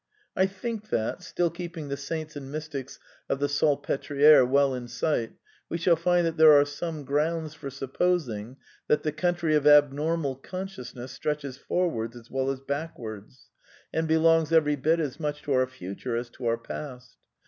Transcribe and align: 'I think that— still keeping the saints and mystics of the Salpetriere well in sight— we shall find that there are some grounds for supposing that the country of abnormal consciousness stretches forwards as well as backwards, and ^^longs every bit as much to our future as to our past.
'I 0.35 0.47
think 0.47 0.89
that— 0.89 1.21
still 1.21 1.51
keeping 1.51 1.89
the 1.89 1.95
saints 1.95 2.35
and 2.35 2.51
mystics 2.51 2.97
of 3.29 3.39
the 3.39 3.47
Salpetriere 3.47 4.43
well 4.47 4.73
in 4.73 4.87
sight— 4.87 5.33
we 5.69 5.77
shall 5.77 5.95
find 5.95 6.25
that 6.25 6.37
there 6.37 6.53
are 6.53 6.65
some 6.65 7.05
grounds 7.05 7.53
for 7.53 7.69
supposing 7.69 8.57
that 8.87 9.03
the 9.03 9.11
country 9.11 9.53
of 9.53 9.67
abnormal 9.67 10.37
consciousness 10.37 11.11
stretches 11.11 11.57
forwards 11.57 12.15
as 12.15 12.31
well 12.31 12.49
as 12.49 12.61
backwards, 12.61 13.51
and 13.93 14.09
^^longs 14.09 14.51
every 14.51 14.75
bit 14.75 14.99
as 14.99 15.19
much 15.19 15.43
to 15.43 15.53
our 15.53 15.67
future 15.67 16.15
as 16.17 16.31
to 16.31 16.47
our 16.47 16.57
past. 16.57 17.17